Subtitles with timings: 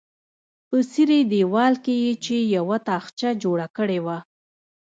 [0.67, 4.17] په څیرې دیوال کې یې چې یوه تاخچه جوړه کړې وه.